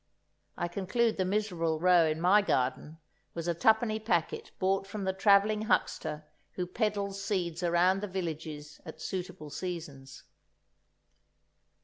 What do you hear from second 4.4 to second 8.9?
bought from the travelling huckster who peddles seeds around the villages